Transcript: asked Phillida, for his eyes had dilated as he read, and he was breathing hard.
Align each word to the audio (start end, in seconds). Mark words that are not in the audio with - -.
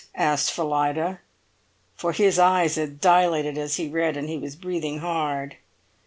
asked 0.15 0.49
Phillida, 0.51 1.19
for 1.93 2.11
his 2.11 2.39
eyes 2.39 2.73
had 2.75 2.99
dilated 2.99 3.55
as 3.55 3.75
he 3.75 3.87
read, 3.87 4.17
and 4.17 4.29
he 4.29 4.37
was 4.39 4.55
breathing 4.55 4.97
hard. 4.97 5.57